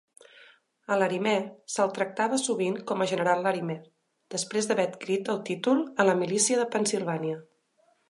A 0.93 0.95
Larimer 1.01 1.41
se'l 1.73 1.91
tractava 1.97 2.39
sovint 2.45 2.79
com 2.93 3.05
a 3.05 3.09
"General 3.13 3.45
Larimer", 3.49 3.77
després 4.37 4.71
d'haver 4.71 4.89
adquirit 4.93 5.33
el 5.37 5.41
títol 5.53 5.87
a 6.05 6.11
la 6.13 6.21
Milícia 6.25 6.63
de 6.65 6.71
Pennsilvània. 6.75 7.43